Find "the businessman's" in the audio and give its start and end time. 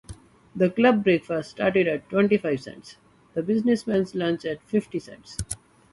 3.35-4.15